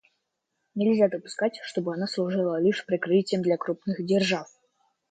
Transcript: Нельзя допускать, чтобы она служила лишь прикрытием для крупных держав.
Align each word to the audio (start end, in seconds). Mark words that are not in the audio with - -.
Нельзя 0.73 1.09
допускать, 1.09 1.59
чтобы 1.63 1.93
она 1.93 2.07
служила 2.07 2.59
лишь 2.59 2.87
прикрытием 2.87 3.43
для 3.43 3.55
крупных 3.55 4.03
держав. 4.03 4.47